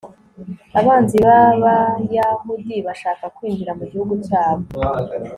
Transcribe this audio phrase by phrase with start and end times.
[0.79, 4.63] abanzi b'abayahudi bashaka kwinjira mu gihugu cyabo